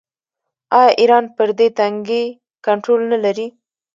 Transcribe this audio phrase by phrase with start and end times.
[0.77, 2.23] آیا ایران پر دې تنګي
[2.65, 3.47] کنټرول نلري؟